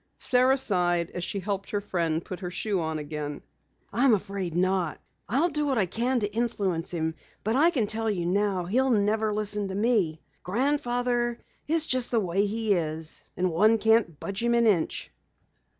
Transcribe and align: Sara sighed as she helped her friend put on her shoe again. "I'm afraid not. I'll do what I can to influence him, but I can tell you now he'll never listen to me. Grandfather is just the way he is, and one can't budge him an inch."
Sara 0.17 0.57
sighed 0.57 1.11
as 1.11 1.23
she 1.23 1.39
helped 1.39 1.69
her 1.69 1.79
friend 1.79 2.25
put 2.25 2.39
on 2.39 2.41
her 2.41 2.49
shoe 2.49 2.83
again. 2.83 3.43
"I'm 3.93 4.15
afraid 4.15 4.55
not. 4.55 4.99
I'll 5.29 5.49
do 5.49 5.67
what 5.67 5.77
I 5.77 5.85
can 5.85 6.19
to 6.21 6.33
influence 6.35 6.89
him, 6.89 7.13
but 7.43 7.55
I 7.55 7.69
can 7.69 7.85
tell 7.85 8.09
you 8.09 8.25
now 8.25 8.65
he'll 8.65 8.89
never 8.89 9.31
listen 9.31 9.67
to 9.67 9.75
me. 9.75 10.19
Grandfather 10.41 11.37
is 11.67 11.85
just 11.85 12.09
the 12.09 12.19
way 12.19 12.47
he 12.47 12.73
is, 12.73 13.21
and 13.37 13.51
one 13.51 13.77
can't 13.77 14.19
budge 14.19 14.41
him 14.41 14.55
an 14.55 14.65
inch." 14.65 15.11